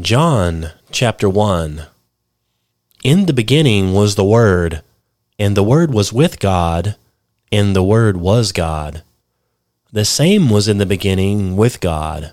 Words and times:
John 0.00 0.70
chapter 0.92 1.28
1 1.28 1.86
In 3.02 3.26
the 3.26 3.32
beginning 3.32 3.92
was 3.92 4.14
the 4.14 4.24
Word, 4.24 4.82
and 5.40 5.56
the 5.56 5.64
Word 5.64 5.92
was 5.92 6.12
with 6.12 6.38
God, 6.38 6.94
and 7.50 7.74
the 7.74 7.82
Word 7.82 8.16
was 8.16 8.52
God. 8.52 9.02
The 9.90 10.04
same 10.04 10.50
was 10.50 10.68
in 10.68 10.78
the 10.78 10.86
beginning 10.86 11.56
with 11.56 11.80
God. 11.80 12.32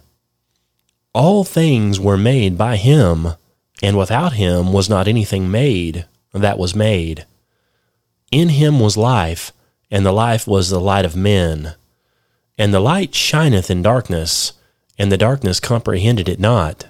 All 1.12 1.44
things 1.44 2.00
were 2.00 2.18
made 2.18 2.56
by 2.56 2.76
him, 2.76 3.30
and 3.82 3.98
without 3.98 4.34
him 4.34 4.72
was 4.72 4.88
not 4.88 5.08
anything 5.08 5.50
made 5.50 6.06
that 6.34 6.60
was 6.60 6.76
made. 6.76 7.26
In 8.32 8.50
him 8.50 8.80
was 8.80 8.96
life, 8.96 9.52
and 9.90 10.06
the 10.06 10.12
life 10.12 10.46
was 10.46 10.70
the 10.70 10.80
light 10.80 11.04
of 11.04 11.16
men. 11.16 11.74
And 12.60 12.72
the 12.72 12.80
light 12.80 13.16
shineth 13.16 13.72
in 13.72 13.82
darkness, 13.82 14.54
and 15.00 15.12
the 15.12 15.18
darkness 15.18 15.60
comprehended 15.60 16.30
it 16.30 16.40
not. 16.40 16.90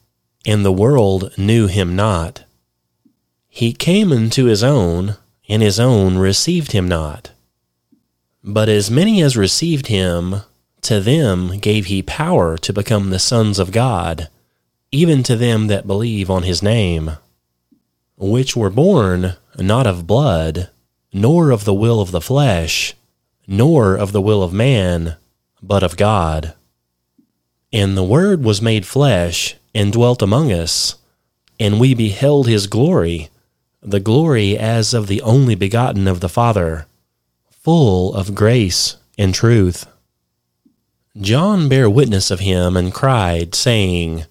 and 0.45 0.65
the 0.65 0.71
world 0.71 1.31
knew 1.37 1.67
him 1.67 1.95
not. 1.95 2.43
He 3.47 3.73
came 3.73 4.11
unto 4.11 4.45
his 4.45 4.63
own, 4.63 5.17
and 5.47 5.61
his 5.61 5.79
own 5.79 6.17
received 6.17 6.71
him 6.71 6.87
not. 6.87 7.31
But 8.43 8.69
as 8.69 8.89
many 8.89 9.21
as 9.21 9.37
received 9.37 9.87
him, 9.87 10.41
to 10.81 10.99
them 10.99 11.59
gave 11.59 11.85
he 11.85 12.01
power 12.01 12.57
to 12.57 12.73
become 12.73 13.09
the 13.09 13.19
sons 13.19 13.59
of 13.59 13.71
God, 13.71 14.29
even 14.91 15.21
to 15.23 15.35
them 15.35 15.67
that 15.67 15.85
believe 15.85 16.29
on 16.29 16.43
his 16.43 16.63
name, 16.63 17.17
which 18.17 18.55
were 18.55 18.69
born 18.69 19.35
not 19.57 19.85
of 19.85 20.07
blood, 20.07 20.69
nor 21.13 21.51
of 21.51 21.65
the 21.65 21.73
will 21.73 22.01
of 22.01 22.11
the 22.11 22.21
flesh, 22.21 22.95
nor 23.47 23.95
of 23.95 24.11
the 24.11 24.21
will 24.21 24.41
of 24.41 24.53
man, 24.53 25.17
but 25.61 25.83
of 25.83 25.97
God. 25.97 26.53
And 27.71 27.95
the 27.95 28.03
Word 28.03 28.43
was 28.43 28.61
made 28.61 28.85
flesh 28.85 29.55
and 29.73 29.93
dwelt 29.93 30.21
among 30.21 30.51
us, 30.51 30.95
and 31.59 31.79
we 31.79 31.93
beheld 31.93 32.47
his 32.47 32.67
glory, 32.67 33.29
the 33.81 33.99
glory 33.99 34.57
as 34.57 34.93
of 34.93 35.07
the 35.07 35.21
only 35.21 35.55
begotten 35.55 36.07
of 36.07 36.19
the 36.19 36.29
Father, 36.29 36.85
full 37.49 38.13
of 38.13 38.35
grace 38.35 38.97
and 39.17 39.33
truth. 39.33 39.85
John 41.19 41.67
bare 41.67 41.89
witness 41.89 42.31
of 42.31 42.39
him 42.39 42.77
and 42.77 42.93
cried, 42.93 43.53
saying, 43.53 44.25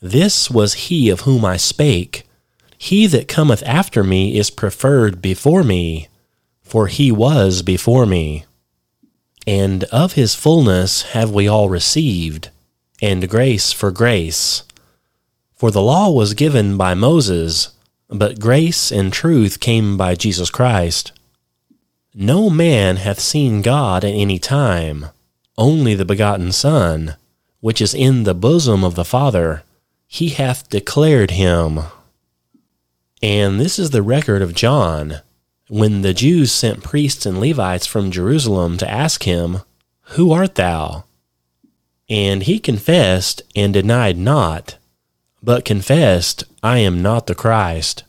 This 0.00 0.50
was 0.50 0.74
he 0.74 1.08
of 1.08 1.20
whom 1.20 1.44
I 1.44 1.56
spake. 1.56 2.26
He 2.76 3.06
that 3.06 3.28
cometh 3.28 3.62
after 3.64 4.02
me 4.02 4.36
is 4.36 4.50
preferred 4.50 5.22
before 5.22 5.62
me, 5.62 6.08
for 6.62 6.88
he 6.88 7.12
was 7.12 7.62
before 7.62 8.04
me. 8.04 8.44
And 9.46 9.84
of 9.84 10.14
his 10.14 10.34
fullness 10.34 11.02
have 11.12 11.30
we 11.30 11.46
all 11.46 11.68
received, 11.68 12.50
and 13.00 13.28
grace 13.28 13.72
for 13.72 13.90
grace. 13.90 14.64
For 15.64 15.70
the 15.70 15.80
law 15.80 16.10
was 16.10 16.34
given 16.34 16.76
by 16.76 16.92
Moses, 16.92 17.70
but 18.10 18.38
grace 18.38 18.92
and 18.92 19.10
truth 19.10 19.60
came 19.60 19.96
by 19.96 20.14
Jesus 20.14 20.50
Christ. 20.50 21.12
No 22.12 22.50
man 22.50 22.96
hath 22.96 23.18
seen 23.18 23.62
God 23.62 24.04
at 24.04 24.12
any 24.12 24.38
time, 24.38 25.06
only 25.56 25.94
the 25.94 26.04
begotten 26.04 26.52
Son, 26.52 27.16
which 27.60 27.80
is 27.80 27.94
in 27.94 28.24
the 28.24 28.34
bosom 28.34 28.84
of 28.84 28.94
the 28.94 29.06
Father, 29.06 29.62
he 30.06 30.28
hath 30.28 30.68
declared 30.68 31.30
him. 31.30 31.80
And 33.22 33.58
this 33.58 33.78
is 33.78 33.88
the 33.88 34.02
record 34.02 34.42
of 34.42 34.52
John, 34.52 35.22
when 35.68 36.02
the 36.02 36.12
Jews 36.12 36.52
sent 36.52 36.84
priests 36.84 37.24
and 37.24 37.40
Levites 37.40 37.86
from 37.86 38.10
Jerusalem 38.10 38.76
to 38.76 38.90
ask 38.90 39.22
him, 39.22 39.62
Who 40.08 40.30
art 40.30 40.56
thou? 40.56 41.04
And 42.10 42.42
he 42.42 42.58
confessed 42.58 43.40
and 43.56 43.72
denied 43.72 44.18
not 44.18 44.76
but 45.44 45.64
confessed, 45.64 46.44
I 46.62 46.78
am 46.78 47.02
not 47.02 47.26
the 47.26 47.34
Christ. 47.34 48.04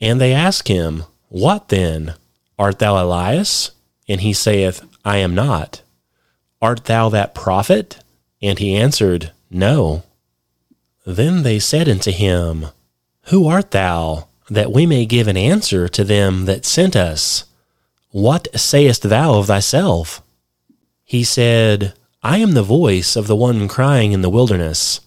And 0.00 0.20
they 0.20 0.32
ask 0.32 0.68
him, 0.68 1.04
What 1.28 1.68
then? 1.68 2.14
Art 2.58 2.78
thou 2.78 3.02
Elias? 3.02 3.70
And 4.06 4.20
he 4.20 4.34
saith, 4.34 4.82
I 5.04 5.16
am 5.18 5.34
not. 5.34 5.80
Art 6.60 6.84
thou 6.84 7.08
that 7.08 7.34
prophet? 7.34 7.98
And 8.42 8.58
he 8.58 8.76
answered, 8.76 9.32
No. 9.50 10.02
Then 11.06 11.42
they 11.42 11.58
said 11.58 11.88
unto 11.88 12.10
him, 12.10 12.66
Who 13.24 13.46
art 13.48 13.70
thou, 13.70 14.28
that 14.50 14.72
we 14.72 14.84
may 14.84 15.06
give 15.06 15.28
an 15.28 15.38
answer 15.38 15.88
to 15.88 16.04
them 16.04 16.44
that 16.44 16.66
sent 16.66 16.94
us? 16.94 17.44
What 18.10 18.48
sayest 18.54 19.02
thou 19.02 19.38
of 19.38 19.46
thyself? 19.46 20.22
He 21.04 21.24
said, 21.24 21.94
I 22.22 22.38
am 22.38 22.52
the 22.52 22.62
voice 22.62 23.16
of 23.16 23.26
the 23.26 23.36
one 23.36 23.66
crying 23.66 24.12
in 24.12 24.20
the 24.20 24.30
wilderness 24.30 25.00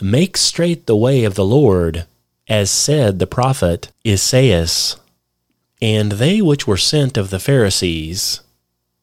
Make 0.00 0.36
straight 0.36 0.86
the 0.86 0.94
way 0.96 1.24
of 1.24 1.34
the 1.34 1.44
Lord, 1.44 2.06
as 2.46 2.70
said 2.70 3.18
the 3.18 3.26
prophet 3.26 3.90
Esaias. 4.06 4.96
And 5.82 6.12
they 6.12 6.40
which 6.40 6.68
were 6.68 6.76
sent 6.76 7.16
of 7.16 7.30
the 7.30 7.40
Pharisees, 7.40 8.40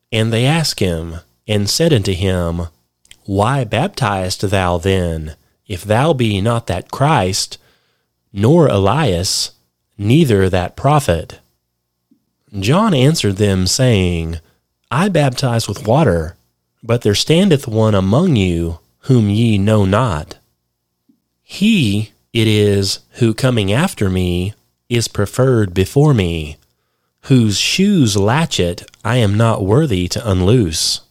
and 0.09 0.31
they 0.31 0.45
asked 0.45 0.79
him, 0.79 1.17
and 1.47 1.69
said 1.69 1.91
unto 1.91 2.13
him, 2.13 2.67
Why 3.25 3.66
baptizest 3.66 4.50
thou 4.50 4.78
then, 4.78 5.35
if 5.67 5.84
thou 5.84 6.13
be 6.13 6.39
not 6.39 6.67
that 6.67 6.91
Christ, 6.91 7.57
nor 8.31 8.67
Elias, 8.67 9.51
neither 9.97 10.50
that 10.50 10.78
prophet? 10.78 11.39
John 12.57 12.94
answered 12.94 13.35
them, 13.35 13.67
saying, 13.67 14.39
I 14.89 15.09
baptize 15.09 15.67
with 15.67 15.85
water, 15.85 16.38
but 16.81 17.01
there 17.01 17.16
standeth 17.16 17.67
one 17.67 17.95
among 17.95 18.38
you 18.38 18.79
whom 19.00 19.29
ye 19.29 19.57
know 19.57 19.84
not 19.84 20.38
he 21.47 22.11
it 22.33 22.47
is 22.47 23.00
who 23.11 23.33
coming 23.33 23.72
after 23.72 24.09
me 24.09 24.53
is 24.89 25.07
preferred 25.07 25.73
before 25.73 26.13
me, 26.13 26.57
whose 27.22 27.57
shoes 27.57 28.17
latchet 28.17 28.83
I 29.06 29.17
am 29.17 29.38
not 29.38 29.63
worthy 29.63 30.09
to 30.09 30.29
unloose. 30.29 31.01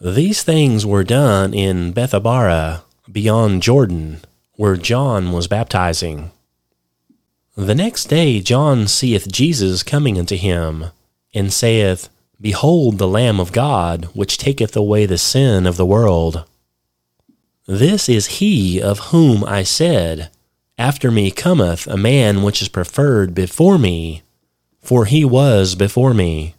These 0.00 0.42
things 0.42 0.86
were 0.86 1.04
done 1.04 1.52
in 1.52 1.92
Bethabara, 1.92 2.82
beyond 3.10 3.62
Jordan, 3.62 4.20
where 4.54 4.76
John 4.76 5.32
was 5.32 5.48
baptizing. 5.48 6.30
The 7.56 7.74
next 7.74 8.04
day 8.06 8.40
John 8.40 8.86
seeth 8.86 9.30
Jesus 9.30 9.82
coming 9.82 10.18
unto 10.18 10.36
him, 10.36 10.86
and 11.34 11.52
saith, 11.52 12.08
Behold 12.40 12.98
the 12.98 13.08
Lamb 13.08 13.40
of 13.40 13.52
God, 13.52 14.06
which 14.14 14.38
taketh 14.38 14.76
away 14.76 15.04
the 15.04 15.18
sin 15.18 15.66
of 15.66 15.76
the 15.76 15.86
world. 15.86 16.44
This 17.66 18.08
is 18.08 18.38
he 18.38 18.80
of 18.80 19.10
whom 19.10 19.42
I 19.44 19.64
said, 19.64 20.30
After 20.78 21.10
me 21.10 21.32
cometh 21.32 21.88
a 21.88 21.96
man 21.96 22.44
which 22.44 22.62
is 22.62 22.68
preferred 22.68 23.34
before 23.34 23.76
me, 23.76 24.22
for 24.80 25.04
he 25.04 25.24
was 25.24 25.74
before 25.74 26.14
me. 26.14 26.54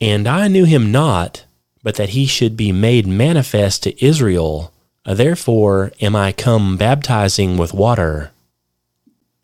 And 0.00 0.26
I 0.26 0.48
knew 0.48 0.64
him 0.64 0.90
not, 0.90 1.44
but 1.84 1.94
that 1.94 2.10
he 2.10 2.26
should 2.26 2.56
be 2.56 2.72
made 2.72 3.06
manifest 3.06 3.84
to 3.84 4.04
Israel. 4.04 4.72
Therefore 5.06 5.92
am 6.00 6.16
I 6.16 6.32
come 6.32 6.76
baptizing 6.76 7.56
with 7.56 7.72
water. 7.72 8.32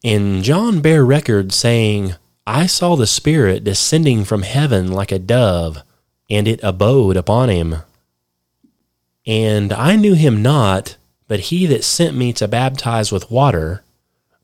And 0.02 0.42
John 0.42 0.80
bare 0.80 1.04
record, 1.04 1.52
saying, 1.52 2.14
I 2.44 2.66
saw 2.66 2.96
the 2.96 3.06
Spirit 3.06 3.62
descending 3.62 4.24
from 4.24 4.42
heaven 4.42 4.90
like 4.90 5.12
a 5.12 5.18
dove, 5.20 5.84
and 6.28 6.48
it 6.48 6.58
abode 6.64 7.16
upon 7.16 7.50
him 7.50 7.76
and 9.30 9.72
I 9.72 9.94
knew 9.94 10.14
him 10.14 10.42
not, 10.42 10.96
but 11.28 11.38
he 11.38 11.64
that 11.66 11.84
sent 11.84 12.16
me 12.16 12.32
to 12.32 12.48
baptize 12.48 13.12
with 13.12 13.30
water, 13.30 13.84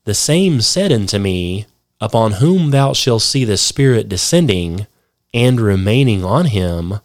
the 0.05 0.13
same 0.13 0.61
said 0.61 0.93
unto 0.93 1.19
me, 1.19 1.65
Upon 1.99 2.33
whom 2.33 2.71
thou 2.71 2.93
shalt 2.93 3.23
see 3.23 3.43
the 3.43 3.57
Spirit 3.57 4.07
descending 4.07 4.87
and 5.33 5.59
remaining 5.59 6.23
on 6.23 6.45
him, 6.45 7.01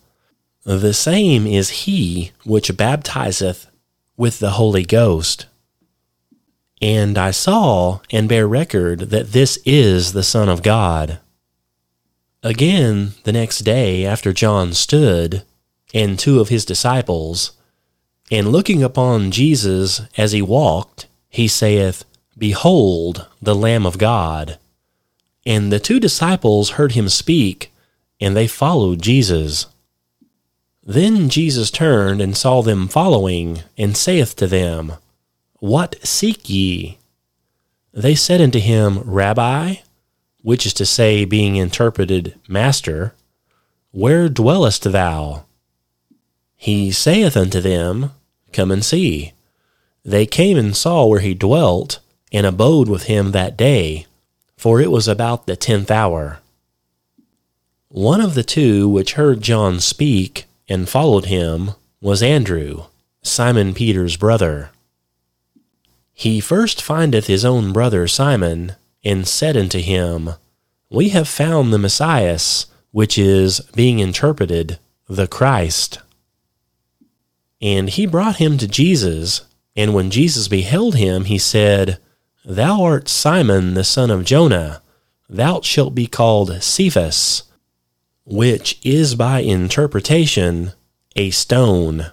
the 0.62 0.94
same 0.94 1.44
is 1.44 1.70
he 1.70 2.30
which 2.44 2.76
baptizeth 2.76 3.66
with 4.16 4.38
the 4.38 4.50
Holy 4.50 4.84
Ghost. 4.84 5.46
And 6.80 7.18
I 7.18 7.32
saw 7.32 7.98
and 8.12 8.28
bear 8.28 8.46
record 8.46 9.10
that 9.10 9.32
this 9.32 9.58
is 9.64 10.12
the 10.12 10.22
Son 10.22 10.48
of 10.48 10.62
God. 10.62 11.18
Again, 12.44 13.14
the 13.24 13.32
next 13.32 13.60
day 13.60 14.06
after 14.06 14.32
John 14.32 14.72
stood, 14.72 15.42
and 15.92 16.16
two 16.16 16.38
of 16.38 16.48
his 16.48 16.64
disciples, 16.64 17.52
and 18.30 18.52
looking 18.52 18.82
upon 18.82 19.30
Jesus 19.30 20.02
as 20.16 20.32
he 20.32 20.42
walked, 20.42 21.06
he 21.28 21.48
saith, 21.48 22.04
Behold 22.36 23.26
the 23.40 23.54
Lamb 23.54 23.86
of 23.86 23.98
God. 23.98 24.58
And 25.44 25.72
the 25.72 25.80
two 25.80 26.00
disciples 26.00 26.70
heard 26.70 26.92
him 26.92 27.08
speak, 27.08 27.72
and 28.20 28.36
they 28.36 28.46
followed 28.46 29.02
Jesus. 29.02 29.66
Then 30.84 31.28
Jesus 31.28 31.70
turned 31.70 32.20
and 32.20 32.36
saw 32.36 32.62
them 32.62 32.88
following, 32.88 33.62
and 33.76 33.96
saith 33.96 34.36
to 34.36 34.46
them, 34.46 34.94
What 35.58 35.96
seek 36.06 36.48
ye? 36.48 36.98
They 37.92 38.14
said 38.14 38.40
unto 38.40 38.58
him, 38.58 39.00
Rabbi, 39.00 39.76
which 40.42 40.66
is 40.66 40.74
to 40.74 40.86
say, 40.86 41.24
being 41.24 41.56
interpreted, 41.56 42.38
Master, 42.48 43.14
where 43.90 44.28
dwellest 44.28 44.90
thou? 44.90 45.44
He 46.62 46.92
saith 46.92 47.36
unto 47.36 47.60
them, 47.60 48.12
Come 48.52 48.70
and 48.70 48.84
see. 48.84 49.32
They 50.04 50.26
came 50.26 50.56
and 50.56 50.76
saw 50.76 51.04
where 51.04 51.18
he 51.18 51.34
dwelt, 51.34 51.98
and 52.30 52.46
abode 52.46 52.88
with 52.88 53.06
him 53.06 53.32
that 53.32 53.56
day, 53.56 54.06
for 54.56 54.80
it 54.80 54.92
was 54.92 55.08
about 55.08 55.48
the 55.48 55.56
tenth 55.56 55.90
hour. 55.90 56.38
One 57.88 58.20
of 58.20 58.34
the 58.34 58.44
two 58.44 58.88
which 58.88 59.14
heard 59.14 59.40
John 59.40 59.80
speak 59.80 60.44
and 60.68 60.88
followed 60.88 61.24
him 61.24 61.72
was 62.00 62.22
Andrew, 62.22 62.84
Simon 63.22 63.74
Peter's 63.74 64.16
brother. 64.16 64.70
He 66.14 66.38
first 66.38 66.80
findeth 66.80 67.26
his 67.26 67.44
own 67.44 67.72
brother 67.72 68.06
Simon, 68.06 68.76
and 69.04 69.26
said 69.26 69.56
unto 69.56 69.80
him, 69.80 70.34
We 70.88 71.08
have 71.08 71.26
found 71.26 71.72
the 71.72 71.78
Messiah, 71.78 72.38
which 72.92 73.18
is, 73.18 73.62
being 73.74 73.98
interpreted, 73.98 74.78
the 75.08 75.26
Christ. 75.26 75.98
And 77.62 77.88
he 77.88 78.06
brought 78.06 78.36
him 78.36 78.58
to 78.58 78.66
Jesus, 78.66 79.42
and 79.76 79.94
when 79.94 80.10
Jesus 80.10 80.48
beheld 80.48 80.96
him, 80.96 81.26
he 81.26 81.38
said, 81.38 81.98
Thou 82.44 82.82
art 82.82 83.08
Simon 83.08 83.74
the 83.74 83.84
son 83.84 84.10
of 84.10 84.24
Jona, 84.24 84.82
thou 85.28 85.60
shalt 85.60 85.94
be 85.94 86.08
called 86.08 86.60
Cephas, 86.60 87.44
which 88.24 88.80
is 88.82 89.14
by 89.14 89.40
interpretation 89.40 90.72
a 91.14 91.30
stone. 91.30 92.10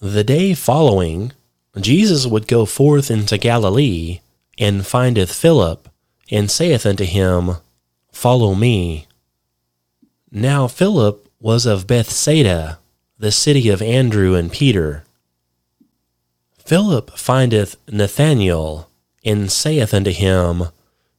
The 0.00 0.22
day 0.22 0.54
following, 0.54 1.32
Jesus 1.80 2.24
would 2.24 2.46
go 2.46 2.66
forth 2.66 3.10
into 3.10 3.36
Galilee, 3.36 4.20
and 4.58 4.86
findeth 4.86 5.32
Philip, 5.32 5.88
and 6.30 6.48
saith 6.48 6.86
unto 6.86 7.04
him, 7.04 7.56
Follow 8.12 8.54
me. 8.54 9.08
Now 10.30 10.68
Philip 10.68 11.28
was 11.40 11.66
of 11.66 11.88
Bethsaida, 11.88 12.78
the 13.18 13.32
city 13.32 13.68
of 13.68 13.80
Andrew 13.80 14.34
and 14.34 14.50
Peter. 14.50 15.04
Philip 16.58 17.10
findeth 17.16 17.76
Nathanael, 17.88 18.88
and 19.24 19.50
saith 19.50 19.94
unto 19.94 20.10
him, 20.10 20.64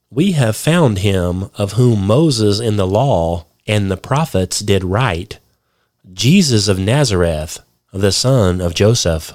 We 0.10 0.34
have 0.34 0.56
found 0.56 1.00
him 1.00 1.50
of 1.56 1.74
whom 1.74 2.06
Moses 2.06 2.60
in 2.60 2.78
the 2.78 2.88
law 2.88 3.46
and 3.68 3.90
the 3.90 3.98
prophets 3.98 4.60
did 4.60 4.84
write, 4.84 5.40
Jesus 6.14 6.68
of 6.68 6.78
Nazareth, 6.78 7.60
the 7.92 8.12
son 8.12 8.62
of 8.62 8.76
Joseph. 8.76 9.34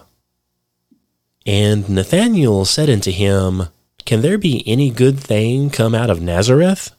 And 1.46 1.88
Nathanael 1.88 2.64
said 2.64 2.88
unto 2.88 3.10
him, 3.10 3.64
Can 4.04 4.20
there 4.20 4.38
be 4.38 4.62
any 4.66 4.90
good 4.90 5.18
thing 5.18 5.70
come 5.70 5.94
out 5.94 6.10
of 6.10 6.20
Nazareth? 6.20 6.92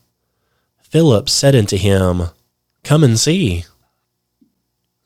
Philip 0.82 1.30
said 1.30 1.56
unto 1.56 1.78
him, 1.78 2.24
Come 2.84 3.04
and 3.04 3.20
see. 3.20 3.66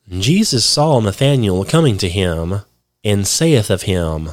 Jesus 0.09 0.63
saw 0.63 0.99
Nathanael 0.99 1.65
coming 1.65 1.97
to 1.97 2.09
him, 2.09 2.61
and 3.03 3.25
saith 3.25 3.69
of 3.69 3.83
him, 3.83 4.31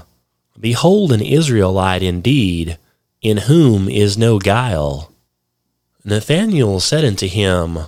Behold 0.59 1.13
an 1.13 1.23
Israelite 1.23 2.03
indeed, 2.03 2.79
in 3.23 3.39
whom 3.39 3.89
is 3.89 4.19
no 4.19 4.39
guile. 4.39 5.13
Nathanael 6.05 6.81
said 6.81 7.05
unto 7.05 7.27
him, 7.27 7.79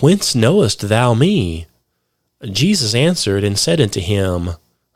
Whence 0.00 0.34
knowest 0.34 0.88
thou 0.88 1.14
me? 1.14 1.66
Jesus 2.44 2.94
answered 2.94 3.44
and 3.44 3.58
said 3.58 3.80
unto 3.80 4.00
him, 4.00 4.50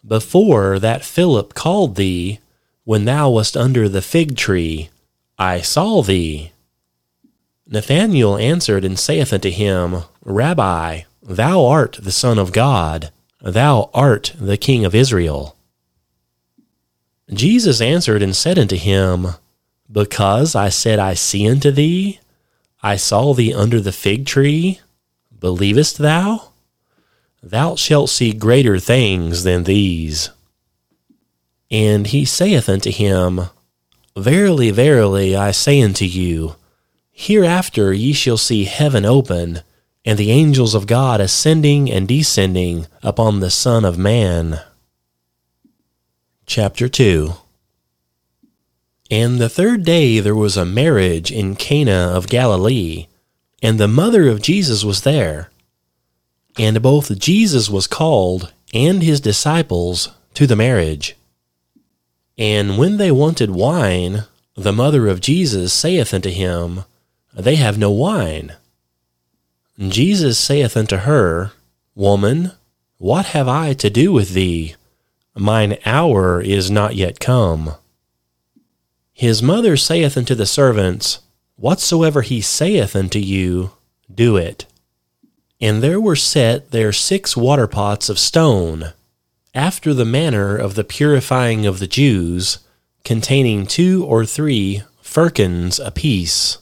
Before 0.07 0.79
that 0.79 1.05
Philip 1.05 1.55
called 1.55 1.97
thee, 1.97 2.39
when 2.85 3.05
thou 3.05 3.31
wast 3.31 3.57
under 3.57 3.89
the 3.89 4.03
fig 4.03 4.37
tree, 4.37 4.91
I 5.39 5.61
saw 5.61 6.03
thee. 6.03 6.53
Nathanael 7.67 8.37
answered 8.37 8.85
and 8.85 8.99
saith 8.99 9.33
unto 9.33 9.51
him, 9.51 10.03
Rabbi, 10.25 11.03
Thou 11.31 11.65
art 11.65 11.97
the 12.03 12.11
Son 12.11 12.41
of 12.41 12.51
God, 12.51 13.13
thou 13.41 13.89
art 13.95 14.35
the 14.41 14.57
King 14.57 14.85
of 14.85 14.97
Israel. 14.97 15.55
Jesus 17.33 17.81
answered 17.81 18.21
and 18.21 18.35
said 18.35 18.59
unto 18.59 18.75
him, 18.75 19.29
Because 19.91 20.57
I 20.57 20.71
said 20.71 20.99
I 20.99 21.15
see 21.15 21.49
unto 21.49 21.71
thee, 21.71 22.19
I 22.83 22.97
saw 22.97 23.33
thee 23.33 23.55
under 23.55 23.81
the 23.81 23.93
fig 23.93 24.27
tree, 24.27 24.81
believest 25.39 25.99
thou? 25.99 26.49
Thou 27.41 27.77
shalt 27.77 28.11
see 28.11 28.33
greater 28.33 28.81
things 28.81 29.45
than 29.45 29.63
these. 29.63 30.31
And 31.71 32.09
he 32.09 32.25
saith 32.25 32.69
unto 32.69 32.91
him, 32.91 33.43
Verily, 34.17 34.73
verily, 34.73 35.37
I 35.37 35.53
say 35.53 35.81
unto 35.81 36.07
you, 36.07 36.57
hereafter 37.13 37.93
ye 37.93 38.15
shall 38.15 38.37
see 38.37 38.65
heaven 38.65 39.05
open, 39.05 39.63
and 40.05 40.19
the 40.19 40.31
angels 40.31 40.75
of 40.75 40.87
God 40.87 41.21
ascending 41.21 41.91
and 41.91 42.09
descending 42.09 42.87
upon 43.03 43.41
the 43.41 43.51
Son 43.51 43.85
of 43.85 43.99
Man. 43.99 44.61
Chapter 46.47 46.89
2 46.89 47.35
And 49.11 49.39
the 49.39 49.49
third 49.49 49.85
day 49.85 50.21
there 50.21 50.35
was 50.35 50.57
a 50.57 50.65
marriage 50.65 51.31
in 51.31 51.57
Cana 51.57 52.13
of 52.15 52.29
Galilee, 52.29 53.07
and 53.63 53.79
the 53.79 53.89
mother 53.89 54.29
of 54.29 54.43
Jesus 54.43 54.85
was 54.85 55.03
there. 55.03 55.51
And 56.59 56.83
both 56.83 57.19
Jesus 57.19 57.69
was 57.71 57.87
called 57.87 58.53
and 58.73 59.03
his 59.03 59.21
disciples 59.21 60.11
to 60.35 60.47
the 60.47 60.57
marriage. 60.57 61.17
And 62.39 62.79
when 62.79 62.97
they 62.97 63.11
wanted 63.11 63.51
wine, 63.51 64.25
the 64.57 64.73
mother 64.73 65.09
of 65.09 65.21
Jesus 65.21 65.73
saith 65.73 66.15
unto 66.15 66.31
him, 66.31 66.85
They 67.35 67.57
have 67.57 67.79
no 67.79 67.91
wine. 67.91 68.57
Jesus 69.89 70.39
saith 70.39 70.77
unto 70.77 70.99
her, 70.99 71.53
Woman, 71.95 72.53
what 72.99 73.27
have 73.27 73.49
I 73.49 73.73
to 73.75 73.89
do 73.89 74.13
with 74.13 74.35
thee? 74.35 74.75
Mine 75.35 75.79
hour 75.87 76.43
is 76.43 76.71
not 76.71 76.97
yet 76.97 77.19
come. 77.19 77.77
His 79.15 79.43
mother 79.43 79.79
saith 79.79 80.19
unto 80.19 80.35
the 80.35 80.45
servants, 80.45 81.21
Whatsoever 81.57 82.21
he 82.21 82.43
saith 82.43 82.95
unto 82.95 83.19
you, 83.19 83.73
do 84.13 84.37
it. 84.37 84.67
And 85.63 85.83
there 85.83 86.01
were 86.01 86.17
set 86.17 86.73
there 86.73 86.93
six 86.93 87.37
water 87.37 87.67
pots 87.67 88.11
of 88.11 88.19
stone, 88.19 88.93
after 89.55 89.95
the 89.95 90.05
manner 90.05 90.57
of 90.57 90.75
the 90.75 90.85
purifying 90.85 91.65
of 91.65 91.79
the 91.79 91.87
Jews, 91.87 92.59
containing 93.05 93.67
two 93.67 94.05
or 94.05 94.27
three 94.27 94.83
firkins 95.01 95.79
apiece. 95.79 96.59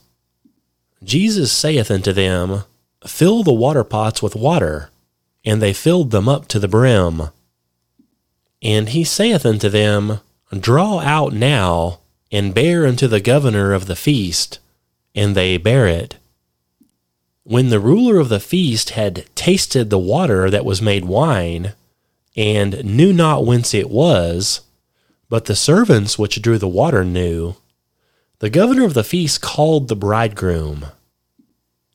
Jesus 1.03 1.53
saith 1.53 1.91
unto 1.91 2.13
them, 2.13 2.65
Fill 3.09 3.43
the 3.43 3.53
water 3.53 3.85
pots 3.85 4.23
with 4.23 4.37
water. 4.37 4.91
And 5.45 5.63
they 5.63 5.73
filled 5.73 6.11
them 6.11 6.29
up 6.29 6.47
to 6.49 6.59
the 6.59 6.69
brim. 6.69 7.31
And 8.63 8.91
he 8.91 9.03
saith 9.03 9.47
unto 9.47 9.69
them, 9.69 10.21
Draw 10.53 11.01
out 11.01 11.33
now, 11.33 12.01
and 12.31 12.55
bear 12.55 12.87
unto 12.87 13.07
the 13.07 13.21
governor 13.21 13.73
of 13.73 13.87
the 13.87 13.97
feast. 13.97 14.59
And 15.15 15.35
they 15.35 15.57
bare 15.57 15.87
it. 15.87 16.17
When 17.45 17.71
the 17.71 17.81
ruler 17.81 18.19
of 18.19 18.29
the 18.29 18.41
feast 18.41 18.91
had 18.91 19.25
tasted 19.35 19.89
the 19.89 19.99
water 19.99 20.51
that 20.51 20.67
was 20.67 20.83
made 20.83 21.07
wine, 21.07 21.73
and 22.37 22.85
knew 22.85 23.13
not 23.13 23.47
whence 23.47 23.73
it 23.73 23.89
was, 23.89 24.61
but 25.31 25.47
the 25.47 25.57
servants 25.57 26.19
which 26.19 26.43
drew 26.43 26.59
the 26.59 26.69
water 26.69 27.05
knew, 27.05 27.57
the 28.41 28.51
governor 28.51 28.85
of 28.85 28.95
the 28.95 29.03
feast 29.03 29.41
called 29.41 29.89
the 29.89 29.97
bridegroom 29.97 30.87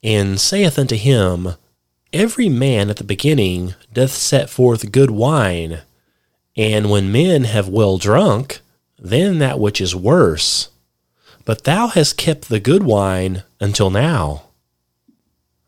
and 0.03 0.39
saith 0.39 0.77
unto 0.77 0.95
him, 0.95 1.55
Every 2.11 2.49
man 2.49 2.89
at 2.89 2.97
the 2.97 3.03
beginning 3.03 3.73
doth 3.91 4.11
set 4.11 4.49
forth 4.49 4.91
good 4.91 5.09
wine, 5.09 5.81
and 6.55 6.91
when 6.91 7.11
men 7.11 7.45
have 7.45 7.67
well 7.67 7.97
drunk, 7.97 8.59
then 8.99 9.39
that 9.39 9.59
which 9.59 9.81
is 9.81 9.95
worse. 9.95 10.69
But 11.45 11.63
thou 11.63 11.87
hast 11.87 12.17
kept 12.17 12.49
the 12.49 12.59
good 12.59 12.83
wine 12.83 13.43
until 13.59 13.89
now. 13.89 14.43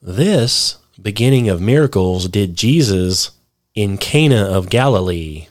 This 0.01 0.77
beginning 1.01 1.49
of 1.49 1.59
miracles 1.59 2.27
did 2.27 2.55
Jesus 2.55 3.31
in 3.73 3.97
Cana 3.97 4.43
of 4.43 4.69
Galilee, 4.69 5.47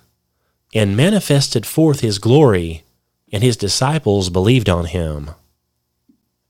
and 0.73 0.97
manifested 0.97 1.67
forth 1.67 2.01
his 2.01 2.19
glory, 2.19 2.85
and 3.33 3.43
his 3.43 3.57
disciples 3.57 4.31
believed 4.31 4.69
on 4.69 4.87
him. 4.87 5.31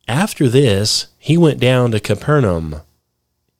After 0.06 0.48
this, 0.48 1.06
he 1.18 1.36
went 1.36 1.60
down 1.60 1.90
to 1.92 2.00
Capernaum, 2.00 2.82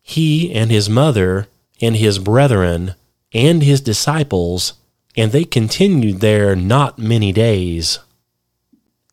he 0.03 0.53
and 0.53 0.71
his 0.71 0.89
mother 0.89 1.49
and 1.81 1.97
his 1.97 2.19
brethren 2.19 2.95
and 3.33 3.63
his 3.63 3.81
disciples 3.81 4.75
and 5.17 5.33
they 5.33 5.45
continued 5.45 6.21
there 6.21 6.57
not 6.57 6.99
many 6.99 7.33
days. 7.33 7.99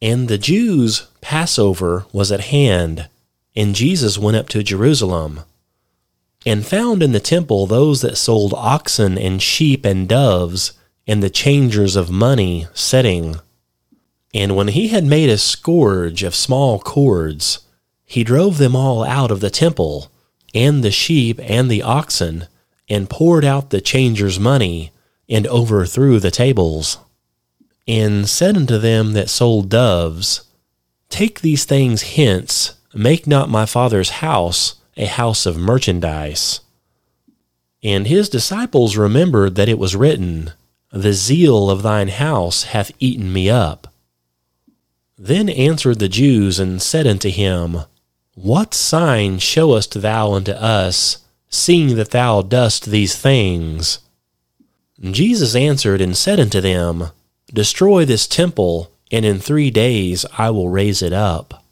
And 0.01 0.27
the 0.27 0.37
Jews' 0.37 1.07
Passover 1.21 2.05
was 2.11 2.31
at 2.31 2.41
hand, 2.41 3.07
and 3.55 3.75
Jesus 3.75 4.17
went 4.17 4.37
up 4.37 4.49
to 4.49 4.63
Jerusalem, 4.63 5.41
and 6.45 6.65
found 6.65 7.03
in 7.03 7.11
the 7.11 7.19
temple 7.19 7.67
those 7.67 8.01
that 8.01 8.17
sold 8.17 8.53
oxen 8.55 9.17
and 9.17 9.41
sheep 9.41 9.85
and 9.85 10.09
doves, 10.09 10.73
and 11.05 11.21
the 11.21 11.29
changers 11.29 11.95
of 11.95 12.09
money 12.09 12.67
sitting. 12.73 13.35
And 14.33 14.55
when 14.55 14.69
he 14.69 14.89
had 14.89 15.03
made 15.03 15.29
a 15.29 15.37
scourge 15.37 16.23
of 16.23 16.35
small 16.35 16.79
cords, 16.79 17.59
he 18.05 18.23
drove 18.23 18.57
them 18.57 18.75
all 18.75 19.03
out 19.03 19.31
of 19.31 19.39
the 19.39 19.49
temple, 19.49 20.11
and 20.53 20.83
the 20.83 20.91
sheep 20.91 21.39
and 21.41 21.69
the 21.69 21.81
oxen, 21.81 22.47
and 22.89 23.09
poured 23.09 23.45
out 23.45 23.69
the 23.69 23.81
changers' 23.81 24.39
money, 24.39 24.91
and 25.29 25.47
overthrew 25.47 26.19
the 26.19 26.31
tables. 26.31 26.97
And 27.87 28.27
said 28.29 28.55
unto 28.55 28.77
them 28.77 29.13
that 29.13 29.29
sold 29.29 29.69
doves, 29.69 30.43
Take 31.09 31.41
these 31.41 31.65
things 31.65 32.15
hence, 32.15 32.75
make 32.93 33.27
not 33.27 33.49
my 33.49 33.65
father's 33.65 34.09
house 34.09 34.75
a 34.97 35.05
house 35.05 35.45
of 35.45 35.57
merchandise. 35.57 36.61
And 37.83 38.07
his 38.07 38.29
disciples 38.29 38.97
remembered 38.97 39.55
that 39.55 39.69
it 39.69 39.79
was 39.79 39.95
written, 39.95 40.51
The 40.91 41.13
zeal 41.13 41.69
of 41.69 41.81
thine 41.81 42.09
house 42.09 42.63
hath 42.63 42.91
eaten 42.99 43.31
me 43.33 43.49
up. 43.49 43.80
Then 45.23 45.49
answered 45.49 45.99
the 45.99 46.09
Jews 46.09 46.57
and 46.57 46.81
said 46.81 47.05
unto 47.05 47.29
him, 47.29 47.81
What 48.33 48.73
sign 48.73 49.37
showest 49.37 50.01
thou 50.01 50.33
unto 50.33 50.51
us, 50.53 51.19
seeing 51.47 51.95
that 51.97 52.09
thou 52.09 52.41
dost 52.41 52.87
these 52.87 53.15
things? 53.15 53.99
Jesus 54.99 55.53
answered 55.53 56.01
and 56.01 56.17
said 56.17 56.39
unto 56.39 56.59
them, 56.59 57.11
Destroy 57.53 58.03
this 58.03 58.25
temple, 58.25 58.91
and 59.11 59.23
in 59.23 59.37
three 59.37 59.69
days 59.69 60.25
I 60.39 60.49
will 60.49 60.69
raise 60.69 61.03
it 61.03 61.13
up. 61.13 61.65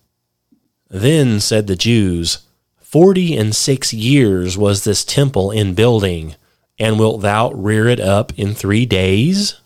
Then 0.88 1.40
said 1.40 1.66
the 1.66 1.76
Jews, 1.76 2.46
Forty 2.80 3.36
and 3.36 3.56
six 3.56 3.92
years 3.92 4.60
was 4.60 4.84
this 4.84 5.04
temple 5.04 5.50
in 5.50 5.74
building, 5.74 6.36
and 6.78 7.00
wilt 7.00 7.22
thou 7.22 7.50
rear 7.54 7.88
it 7.88 8.00
up 8.00 8.32
in 8.38 8.54
three 8.54 8.86
days? 8.86 9.60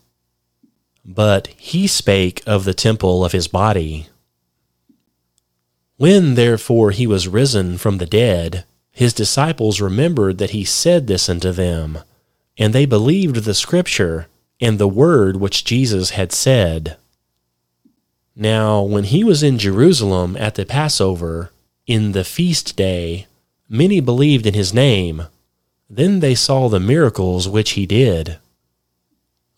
But 1.05 1.47
he 1.57 1.87
spake 1.87 2.41
of 2.45 2.63
the 2.63 2.73
temple 2.73 3.25
of 3.25 3.31
his 3.31 3.47
body. 3.47 4.07
When 5.97 6.35
therefore 6.35 6.91
he 6.91 7.07
was 7.07 7.27
risen 7.27 7.77
from 7.77 7.97
the 7.97 8.05
dead, 8.05 8.65
his 8.91 9.13
disciples 9.13 9.81
remembered 9.81 10.37
that 10.37 10.51
he 10.51 10.63
said 10.63 11.07
this 11.07 11.27
unto 11.29 11.51
them, 11.51 11.99
and 12.57 12.73
they 12.73 12.85
believed 12.85 13.37
the 13.37 13.53
scripture 13.53 14.27
and 14.61 14.77
the 14.77 14.87
word 14.87 15.37
which 15.37 15.65
Jesus 15.65 16.11
had 16.11 16.31
said. 16.31 16.97
Now, 18.35 18.81
when 18.81 19.03
he 19.03 19.23
was 19.23 19.43
in 19.43 19.57
Jerusalem 19.57 20.35
at 20.37 20.55
the 20.55 20.65
Passover, 20.65 21.51
in 21.85 22.13
the 22.13 22.23
feast 22.23 22.75
day, 22.75 23.27
many 23.67 23.99
believed 23.99 24.45
in 24.45 24.53
his 24.53 24.73
name. 24.73 25.23
Then 25.89 26.19
they 26.19 26.33
saw 26.33 26.69
the 26.69 26.79
miracles 26.79 27.47
which 27.47 27.71
he 27.71 27.85
did. 27.85 28.37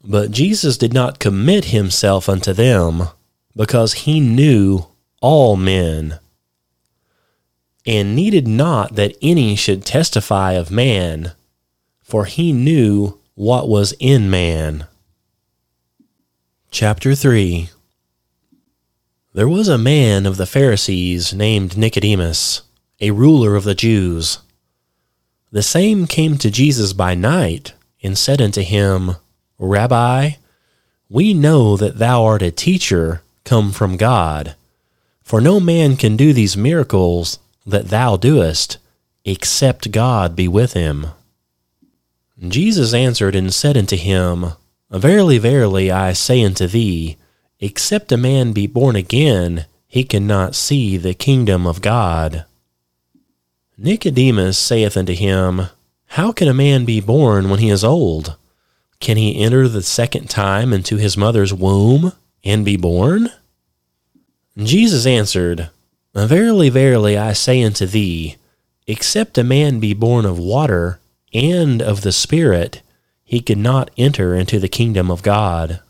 But 0.08 0.30
Jesus 0.30 0.78
did 0.78 0.94
not 0.94 1.20
commit 1.20 1.66
himself 1.66 2.30
unto 2.30 2.54
them, 2.54 3.10
because 3.56 3.94
he 3.94 4.20
knew 4.20 4.86
all 5.20 5.56
men, 5.56 6.20
and 7.88 8.16
needed 8.16 8.48
not 8.48 8.96
that 8.96 9.16
any 9.22 9.56
should 9.56 9.84
testify 9.84 10.54
of 10.54 10.70
man, 10.70 11.32
for 12.04 12.26
he 12.26 12.54
knew 12.54 13.20
what 13.34 13.68
was 13.68 13.96
in 14.00 14.30
man. 14.30 14.86
Chapter 16.70 17.16
3 17.16 17.70
There 19.34 19.48
was 19.48 19.68
a 19.68 19.78
man 19.78 20.28
of 20.28 20.38
the 20.38 20.46
Pharisees 20.46 21.34
named 21.34 21.78
Nicodemus, 21.78 22.62
a 23.02 23.10
ruler 23.10 23.56
of 23.56 23.64
the 23.64 23.76
Jews. 23.76 24.38
The 25.52 25.64
same 25.64 26.06
came 26.06 26.38
to 26.38 26.52
Jesus 26.52 26.94
by 26.94 27.16
night, 27.16 27.74
and 28.04 28.16
said 28.16 28.40
unto 28.40 28.62
him, 28.62 29.16
Rabbi, 29.58 30.32
we 31.10 31.34
know 31.34 31.78
that 31.78 31.98
thou 31.98 32.26
art 32.26 32.42
a 32.42 32.52
teacher 32.52 33.22
come 33.44 33.72
from 33.72 33.96
God, 33.96 34.56
for 35.22 35.40
no 35.40 35.60
man 35.60 35.96
can 35.96 36.18
do 36.18 36.34
these 36.34 36.58
miracles 36.58 37.40
that 37.66 37.90
thou 37.90 38.18
doest, 38.18 38.78
except 39.24 39.92
God 39.92 40.36
be 40.36 40.48
with 40.48 40.74
him. 40.74 41.08
Jesus 42.40 42.94
answered 42.94 43.36
and 43.36 43.54
said 43.54 43.78
unto 43.78 43.96
him, 43.96 44.54
Verily, 44.92 45.38
verily, 45.38 45.90
I 45.90 46.14
say 46.14 46.44
unto 46.44 46.68
thee, 46.68 47.18
except 47.60 48.12
a 48.12 48.18
man 48.18 48.52
be 48.52 48.68
born 48.68 48.96
again, 48.96 49.66
he 49.88 50.04
cannot 50.04 50.56
see 50.56 50.98
the 50.98 51.14
kingdom 51.14 51.66
of 51.66 51.82
God. 51.82 52.46
Nicodemus 53.78 54.58
saith 54.58 54.98
unto 54.98 55.14
him, 55.14 55.68
How 56.08 56.32
can 56.32 56.48
a 56.48 56.54
man 56.54 56.86
be 56.86 57.00
born 57.00 57.50
when 57.50 57.60
he 57.60 57.70
is 57.70 57.84
old? 57.84 58.36
Can 59.00 59.18
he 59.18 59.40
enter 59.40 59.68
the 59.68 59.82
second 59.82 60.30
time 60.30 60.74
into 60.74 60.98
his 60.98 61.18
mother's 61.18 61.54
womb 61.54 62.14
and 62.44 62.66
be 62.66 62.78
born? 62.78 63.30
Jesus 64.58 65.06
answered, 65.06 65.70
Verily, 66.14 66.70
verily, 66.70 67.18
I 67.18 67.34
say 67.34 67.62
unto 67.62 67.86
thee, 67.86 68.38
except 68.88 69.38
a 69.38 69.44
man 69.44 69.80
be 69.80 69.94
born 69.94 70.26
of 70.26 70.40
water 70.40 71.00
and 71.34 71.82
of 71.82 72.02
the 72.02 72.14
Spirit, 72.14 72.82
he 73.24 73.42
could 73.42 73.58
not 73.58 73.92
enter 73.98 74.34
into 74.34 74.60
the 74.60 74.70
kingdom 74.70 75.12
of 75.12 75.24
God. 75.24 75.82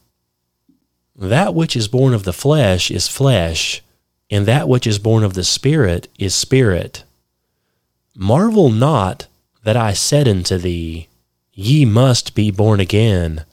That 1.15 1.53
which 1.53 1.75
is 1.75 1.87
born 1.87 2.13
of 2.13 2.23
the 2.23 2.33
flesh 2.33 2.89
is 2.89 3.07
flesh, 3.07 3.83
and 4.31 4.45
that 4.47 4.67
which 4.67 4.87
is 4.87 4.97
born 4.97 5.23
of 5.23 5.35
the 5.35 5.43
Spirit 5.43 6.07
is 6.17 6.33
spirit. 6.33 7.03
Marvel 8.15 8.69
not 8.69 9.27
that 9.63 9.77
I 9.77 9.93
said 9.93 10.27
unto 10.27 10.57
thee, 10.57 11.07
Ye 11.57 11.85
must 11.85 12.35
be 12.35 12.51
born 12.51 12.81
again. 12.81 13.45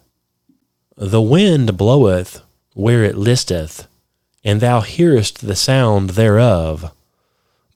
The 0.97 1.23
wind 1.23 1.77
bloweth 1.77 2.43
where 2.75 3.05
it 3.05 3.17
listeth, 3.17 3.87
and 4.43 4.61
thou 4.61 4.81
hearest 4.81 5.47
the 5.47 5.55
sound 5.55 6.11
thereof, 6.11 6.93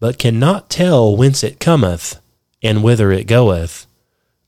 but 0.01 0.19
cannot 0.19 0.69
tell 0.69 1.17
whence 1.17 1.45
it 1.45 1.61
cometh, 1.61 2.21
and 2.61 2.83
whither 2.83 3.13
it 3.13 3.29
goeth. 3.29 3.87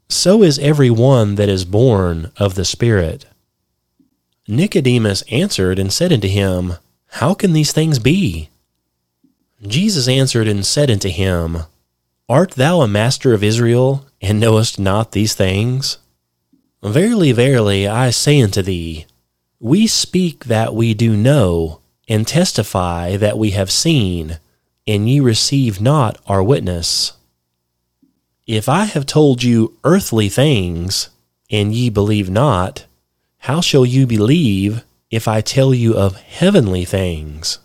So 0.09 0.43
is 0.43 0.59
every 0.59 0.91
one 0.91 1.37
that 1.37 1.49
is 1.49 1.65
born 1.65 2.33
of 2.39 2.57
the 2.57 2.65
Spirit. 2.65 3.27
Nicodemus 4.49 5.23
answered 5.31 5.79
and 5.79 5.93
said 5.93 6.13
unto 6.13 6.27
him, 6.27 6.75
How 7.07 7.35
can 7.35 7.53
these 7.53 7.73
things 7.73 8.01
be? 8.01 8.49
Jesus 9.65 10.09
answered 10.09 10.49
and 10.49 10.67
said 10.67 10.91
unto 10.91 11.09
him, 11.09 11.59
Art 12.31 12.51
thou 12.51 12.83
a 12.83 12.89
master 12.89 13.33
of 13.33 13.43
Israel, 13.43 14.05
and 14.21 14.39
knowest 14.39 14.79
not 14.79 15.13
these 15.13 15.35
things? 15.35 15.97
Verily, 16.83 17.33
verily, 17.33 17.89
I 17.89 18.11
say 18.11 18.43
unto 18.43 18.61
thee, 18.61 19.07
we 19.59 19.87
speak 19.87 20.45
that 20.45 20.75
we 20.75 20.93
do 20.93 21.17
know, 21.17 21.81
and 22.07 22.27
testify 22.27 23.17
that 23.17 23.39
we 23.39 23.53
have 23.53 23.71
seen, 23.71 24.41
and 24.87 25.09
ye 25.09 25.21
receive 25.21 25.81
not 25.81 26.19
our 26.27 26.43
witness. 26.43 27.15
If 28.47 28.69
I 28.69 28.85
have 28.85 29.07
told 29.07 29.43
you 29.43 29.79
earthly 29.83 30.29
things, 30.29 31.09
and 31.51 31.75
ye 31.75 31.89
believe 31.89 32.29
not, 32.29 32.85
how 33.39 33.63
shall 33.63 33.87
you 33.87 34.07
believe 34.07 34.85
if 35.11 35.27
I 35.27 35.41
tell 35.41 35.73
you 35.73 35.97
of 35.97 36.17
heavenly 36.17 36.85
things? 36.85 37.59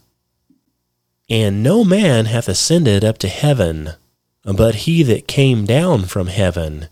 And 1.29 1.61
no 1.61 1.83
man 1.83 2.25
hath 2.25 2.47
ascended 2.47 3.03
up 3.03 3.17
to 3.17 3.27
heaven 3.27 3.95
but 4.43 4.75
he 4.75 5.03
that 5.03 5.27
came 5.27 5.65
down 5.65 6.03
from 6.05 6.27
heaven, 6.27 6.87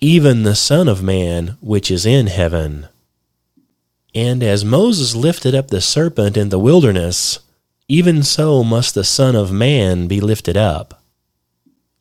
even 0.00 0.42
the 0.42 0.54
Son 0.54 0.88
of 0.88 1.02
Man 1.02 1.56
which 1.60 1.90
is 1.90 2.04
in 2.04 2.26
heaven. 2.26 2.88
And 4.14 4.42
as 4.42 4.64
Moses 4.64 5.16
lifted 5.16 5.54
up 5.54 5.68
the 5.68 5.80
serpent 5.80 6.36
in 6.36 6.50
the 6.50 6.58
wilderness, 6.58 7.40
even 7.88 8.22
so 8.22 8.62
must 8.62 8.94
the 8.94 9.04
Son 9.04 9.34
of 9.34 9.50
Man 9.50 10.06
be 10.06 10.20
lifted 10.20 10.56
up. 10.56 11.02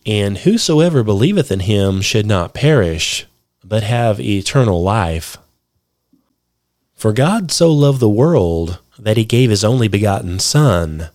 And 0.06 0.40
whosoever 0.40 1.02
believeth 1.02 1.52
in 1.52 1.62
him 1.62 2.02
should 2.02 2.26
not 2.26 2.54
perish, 2.54 3.26
but 3.64 3.84
have 3.84 4.20
eternal 4.20 4.84
life. 4.84 5.38
For 6.94 7.14
God 7.14 7.52
so 7.52 7.72
loved 7.72 8.00
the 8.00 8.10
world 8.10 8.80
that 9.00 9.18
he 9.18 9.26
gave 9.26 9.50
his 9.50 9.64
only 9.64 9.88
begotten 9.88 10.40
Son 10.40 11.10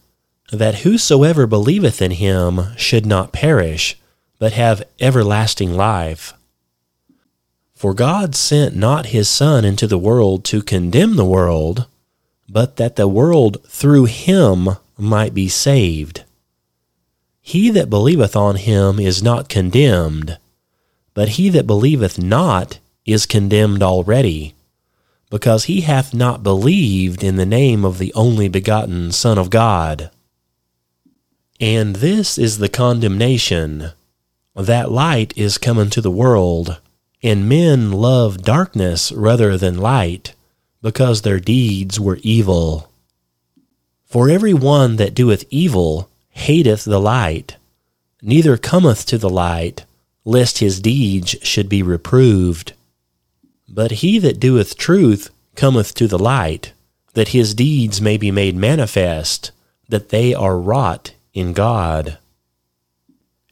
that 0.52 0.76
whosoever 0.76 1.46
believeth 1.46 2.00
in 2.00 2.12
him 2.12 2.74
should 2.76 3.04
not 3.04 3.32
perish, 3.32 3.98
but 4.38 4.52
have 4.52 4.86
everlasting 5.00 5.74
life. 5.74 6.32
For 7.74 7.94
God 7.94 8.34
sent 8.34 8.74
not 8.74 9.06
his 9.06 9.28
Son 9.28 9.64
into 9.64 9.86
the 9.86 9.98
world 9.98 10.44
to 10.46 10.62
condemn 10.62 11.16
the 11.16 11.24
world, 11.24 11.86
but 12.48 12.76
that 12.76 12.96
the 12.96 13.06
world 13.06 13.58
through 13.66 14.06
him 14.06 14.70
might 14.96 15.34
be 15.34 15.48
saved. 15.48 16.24
He 17.40 17.70
that 17.70 17.90
believeth 17.90 18.34
on 18.34 18.56
him 18.56 18.98
is 18.98 19.22
not 19.22 19.48
condemned, 19.48 20.38
but 21.14 21.30
he 21.30 21.48
that 21.50 21.66
believeth 21.66 22.18
not 22.18 22.78
is 23.04 23.26
condemned 23.26 23.82
already, 23.82 24.54
because 25.30 25.64
he 25.64 25.82
hath 25.82 26.12
not 26.12 26.42
believed 26.42 27.22
in 27.22 27.36
the 27.36 27.46
name 27.46 27.84
of 27.84 27.98
the 27.98 28.12
only 28.14 28.48
begotten 28.48 29.12
Son 29.12 29.38
of 29.38 29.50
God. 29.50 30.10
And 31.60 31.96
this 31.96 32.38
is 32.38 32.58
the 32.58 32.68
condemnation 32.68 33.90
that 34.54 34.92
light 34.92 35.36
is 35.36 35.58
come 35.58 35.78
into 35.78 36.00
the 36.00 36.10
world, 36.10 36.80
and 37.22 37.48
men 37.48 37.90
love 37.90 38.42
darkness 38.42 39.10
rather 39.10 39.56
than 39.56 39.78
light, 39.78 40.34
because 40.82 41.22
their 41.22 41.40
deeds 41.40 41.98
were 41.98 42.18
evil. 42.22 42.90
For 44.04 44.30
every 44.30 44.54
one 44.54 44.96
that 44.96 45.14
doeth 45.14 45.44
evil 45.50 46.08
hateth 46.30 46.84
the 46.84 47.00
light, 47.00 47.56
neither 48.22 48.56
cometh 48.56 49.04
to 49.06 49.18
the 49.18 49.30
light, 49.30 49.84
lest 50.24 50.58
his 50.58 50.80
deeds 50.80 51.34
should 51.42 51.68
be 51.68 51.82
reproved. 51.82 52.72
But 53.68 53.90
he 53.90 54.18
that 54.20 54.38
doeth 54.38 54.76
truth 54.76 55.30
cometh 55.56 55.94
to 55.94 56.06
the 56.06 56.18
light, 56.18 56.72
that 57.14 57.28
his 57.28 57.52
deeds 57.52 58.00
may 58.00 58.16
be 58.16 58.30
made 58.30 58.54
manifest, 58.54 59.50
that 59.88 60.10
they 60.10 60.34
are 60.34 60.58
wrought 60.58 61.12
in 61.32 61.52
God. 61.52 62.18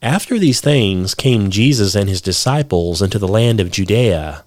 After 0.02 0.38
these 0.38 0.60
things 0.60 1.14
came 1.14 1.50
Jesus 1.50 1.94
and 1.94 2.08
his 2.08 2.20
disciples 2.20 3.02
into 3.02 3.18
the 3.18 3.28
land 3.28 3.60
of 3.60 3.70
Judea, 3.70 4.44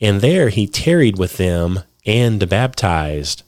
and 0.00 0.20
there 0.20 0.48
he 0.48 0.66
tarried 0.66 1.18
with 1.18 1.36
them 1.36 1.80
and 2.06 2.48
baptized. 2.48 3.42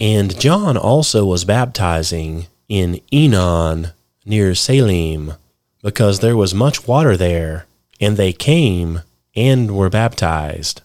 And 0.00 0.38
John 0.38 0.76
also 0.76 1.24
was 1.24 1.44
baptizing 1.44 2.46
in 2.68 3.00
Aenon 3.12 3.92
near 4.24 4.54
Salim, 4.54 5.34
because 5.82 6.20
there 6.20 6.36
was 6.36 6.54
much 6.54 6.88
water 6.88 7.16
there, 7.16 7.66
and 8.00 8.16
they 8.16 8.32
came 8.32 9.02
and 9.36 9.76
were 9.76 9.90
baptized. 9.90 10.80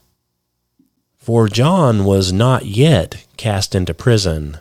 For 1.18 1.48
John 1.48 2.06
was 2.06 2.34
not 2.34 2.66
yet 2.66 3.26
cast 3.38 3.76
into 3.76 3.94
prison. 3.94 4.58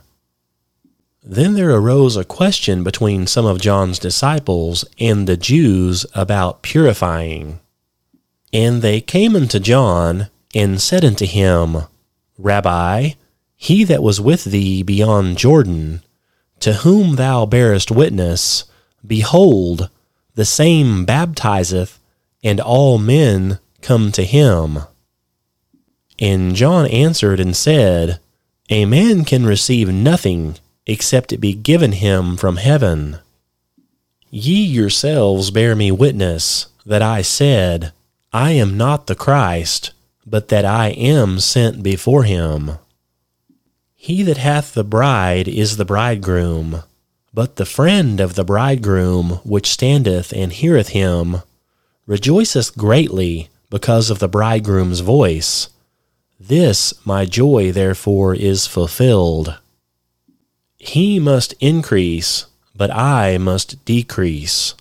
Then 1.30 1.52
there 1.52 1.70
arose 1.70 2.16
a 2.16 2.24
question 2.24 2.82
between 2.82 3.26
some 3.26 3.44
of 3.44 3.60
John's 3.60 3.98
disciples 3.98 4.86
and 4.98 5.28
the 5.28 5.36
Jews 5.36 6.06
about 6.14 6.62
purifying. 6.62 7.60
And 8.50 8.80
they 8.80 9.02
came 9.02 9.36
unto 9.36 9.58
John 9.58 10.30
and 10.54 10.80
said 10.80 11.04
unto 11.04 11.26
him, 11.26 11.82
Rabbi, 12.38 13.10
he 13.56 13.84
that 13.84 14.02
was 14.02 14.22
with 14.22 14.44
thee 14.44 14.82
beyond 14.82 15.36
Jordan, 15.36 16.02
to 16.60 16.72
whom 16.72 17.16
thou 17.16 17.44
bearest 17.44 17.90
witness, 17.90 18.64
behold, 19.06 19.90
the 20.34 20.46
same 20.46 21.04
baptizeth, 21.04 22.00
and 22.42 22.58
all 22.58 22.96
men 22.96 23.58
come 23.82 24.12
to 24.12 24.24
him. 24.24 24.78
And 26.18 26.54
John 26.54 26.86
answered 26.86 27.38
and 27.38 27.54
said, 27.54 28.18
A 28.70 28.86
man 28.86 29.26
can 29.26 29.44
receive 29.44 29.92
nothing 29.92 30.56
except 30.88 31.32
it 31.32 31.38
be 31.38 31.52
given 31.52 31.92
him 31.92 32.36
from 32.36 32.56
heaven. 32.56 33.18
Ye 34.30 34.64
yourselves 34.64 35.50
bear 35.50 35.76
me 35.76 35.92
witness 35.92 36.66
that 36.84 37.02
I 37.02 37.22
said, 37.22 37.92
I 38.32 38.52
am 38.52 38.76
not 38.76 39.06
the 39.06 39.14
Christ, 39.14 39.92
but 40.26 40.48
that 40.48 40.64
I 40.64 40.88
am 40.88 41.38
sent 41.38 41.82
before 41.82 42.24
him. 42.24 42.78
He 43.94 44.22
that 44.22 44.38
hath 44.38 44.74
the 44.74 44.84
bride 44.84 45.46
is 45.48 45.76
the 45.76 45.84
bridegroom, 45.84 46.82
but 47.34 47.56
the 47.56 47.66
friend 47.66 48.20
of 48.20 48.34
the 48.34 48.44
bridegroom, 48.44 49.40
which 49.44 49.70
standeth 49.70 50.32
and 50.32 50.52
heareth 50.52 50.88
him, 50.88 51.42
rejoiceth 52.06 52.76
greatly 52.76 53.50
because 53.70 54.08
of 54.08 54.18
the 54.18 54.28
bridegroom's 54.28 55.00
voice. 55.00 55.68
This 56.40 56.94
my 57.04 57.26
joy 57.26 57.72
therefore 57.72 58.34
is 58.34 58.66
fulfilled. 58.66 59.58
He 60.88 61.18
must 61.18 61.52
increase, 61.60 62.46
but 62.74 62.90
I 62.90 63.36
must 63.36 63.84
decrease. 63.84 64.74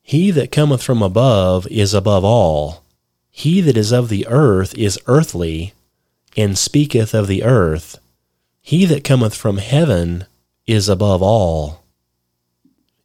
He 0.00 0.30
that 0.30 0.50
cometh 0.50 0.82
from 0.82 1.02
above 1.02 1.66
is 1.66 1.92
above 1.92 2.24
all. 2.24 2.82
He 3.30 3.60
that 3.60 3.76
is 3.76 3.92
of 3.92 4.08
the 4.08 4.26
earth 4.28 4.74
is 4.78 4.98
earthly, 5.04 5.74
and 6.38 6.56
speaketh 6.56 7.12
of 7.12 7.26
the 7.26 7.42
earth. 7.42 7.98
He 8.62 8.86
that 8.86 9.04
cometh 9.04 9.34
from 9.34 9.58
heaven 9.58 10.24
is 10.66 10.88
above 10.88 11.22
all. 11.22 11.84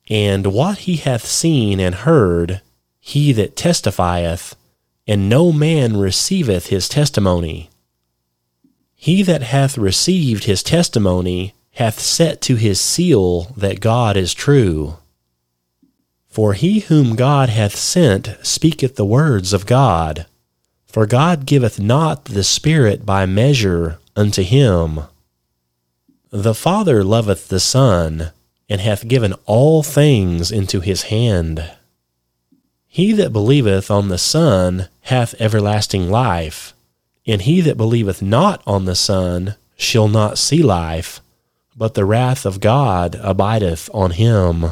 And 0.09 0.53
what 0.53 0.77
he 0.87 0.95
hath 0.95 1.25
seen 1.25 1.81
and 1.81 1.95
heard, 1.95 2.61
he 3.01 3.33
that 3.33 3.57
testifieth, 3.57 4.55
and 5.05 5.27
no 5.27 5.51
man 5.51 5.97
receiveth 5.97 6.67
his 6.67 6.87
testimony. 6.87 7.69
He 8.95 9.21
that 9.23 9.43
hath 9.43 9.77
received 9.77 10.45
his 10.45 10.63
testimony 10.63 11.53
hath 11.73 11.99
set 11.99 12.41
to 12.41 12.55
his 12.55 12.79
seal 12.79 13.53
that 13.57 13.79
God 13.79 14.15
is 14.15 14.33
true. 14.33 14.97
For 16.27 16.53
he 16.53 16.79
whom 16.79 17.15
God 17.15 17.49
hath 17.49 17.75
sent 17.75 18.35
speaketh 18.41 18.95
the 18.95 19.05
words 19.05 19.53
of 19.53 19.65
God. 19.65 20.25
For 20.85 21.05
God 21.05 21.45
giveth 21.45 21.79
not 21.79 22.25
the 22.25 22.43
Spirit 22.43 23.05
by 23.05 23.25
measure 23.25 23.99
unto 24.15 24.43
him. 24.43 25.01
The 26.29 26.55
Father 26.55 27.03
loveth 27.03 27.47
the 27.47 27.59
Son, 27.59 28.31
and 28.69 28.81
hath 28.81 29.07
given 29.07 29.33
all 29.45 29.83
things 29.83 30.51
into 30.51 30.79
his 30.79 31.03
hand. 31.03 31.71
He 32.87 33.11
that 33.13 33.33
believeth 33.33 33.89
on 33.89 34.09
the 34.09 34.19
Son 34.19 34.87
hath 35.01 35.33
everlasting 35.39 36.09
life, 36.09 36.73
and 37.25 37.41
he 37.41 37.61
that 37.61 37.77
believeth 37.77 38.21
not 38.21 38.61
on 38.67 38.85
the 38.85 38.95
Son 38.95 39.55
shall 39.75 40.07
not 40.07 40.37
see 40.37 40.61
life, 40.61 41.19
but 41.75 41.93
the 41.93 42.05
wrath 42.05 42.45
of 42.45 42.59
God 42.59 43.15
abideth 43.21 43.89
on 43.93 44.11
him. 44.11 44.71